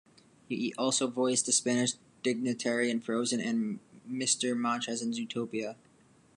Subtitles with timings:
[0.49, 1.91] He also voiced the Spanish
[2.23, 4.57] Dignitary in "Frozen" and Mr.
[4.57, 5.75] Manchas in "Zootopia".